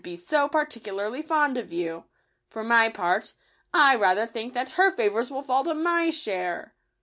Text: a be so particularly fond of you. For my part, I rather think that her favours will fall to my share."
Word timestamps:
a 0.01 0.03
be 0.03 0.15
so 0.17 0.47
particularly 0.49 1.21
fond 1.21 1.57
of 1.59 1.71
you. 1.71 2.05
For 2.49 2.63
my 2.63 2.89
part, 2.89 3.35
I 3.71 3.95
rather 3.95 4.25
think 4.25 4.55
that 4.55 4.71
her 4.71 4.89
favours 4.91 5.29
will 5.29 5.43
fall 5.43 5.63
to 5.65 5.75
my 5.75 6.09
share." 6.09 6.73